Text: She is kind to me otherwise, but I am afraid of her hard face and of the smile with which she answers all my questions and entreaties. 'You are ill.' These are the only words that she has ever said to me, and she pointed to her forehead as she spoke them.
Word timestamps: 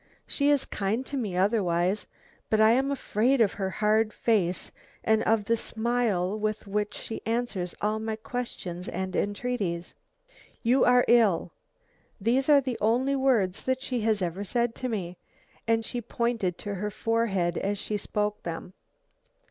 She 0.25 0.49
is 0.49 0.65
kind 0.65 1.05
to 1.05 1.15
me 1.15 1.35
otherwise, 1.37 2.07
but 2.49 2.59
I 2.59 2.71
am 2.71 2.89
afraid 2.89 3.39
of 3.39 3.53
her 3.53 3.69
hard 3.69 4.11
face 4.11 4.71
and 5.03 5.21
of 5.25 5.45
the 5.45 5.55
smile 5.55 6.39
with 6.39 6.65
which 6.65 6.95
she 6.95 7.21
answers 7.23 7.75
all 7.81 7.99
my 7.99 8.15
questions 8.15 8.87
and 8.87 9.15
entreaties. 9.15 9.93
'You 10.63 10.83
are 10.85 11.05
ill.' 11.07 11.51
These 12.19 12.49
are 12.49 12.61
the 12.61 12.79
only 12.81 13.15
words 13.15 13.63
that 13.65 13.79
she 13.83 14.01
has 14.01 14.23
ever 14.23 14.43
said 14.43 14.73
to 14.77 14.89
me, 14.89 15.19
and 15.67 15.85
she 15.85 16.01
pointed 16.01 16.57
to 16.57 16.73
her 16.73 16.89
forehead 16.89 17.59
as 17.59 17.77
she 17.77 17.95
spoke 17.95 18.41
them. 18.41 18.73